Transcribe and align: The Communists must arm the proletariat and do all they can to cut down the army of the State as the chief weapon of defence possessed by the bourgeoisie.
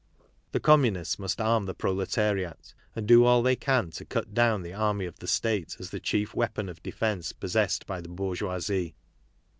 The 0.51 0.59
Communists 0.59 1.19
must 1.19 1.39
arm 1.39 1.67
the 1.67 1.75
proletariat 1.75 2.73
and 2.95 3.07
do 3.07 3.23
all 3.23 3.43
they 3.43 3.55
can 3.55 3.91
to 3.91 4.03
cut 4.03 4.33
down 4.33 4.63
the 4.63 4.73
army 4.73 5.05
of 5.05 5.19
the 5.19 5.27
State 5.27 5.75
as 5.79 5.91
the 5.91 5.99
chief 5.99 6.33
weapon 6.33 6.69
of 6.69 6.81
defence 6.81 7.33
possessed 7.33 7.85
by 7.85 8.01
the 8.01 8.09
bourgeoisie. 8.09 8.95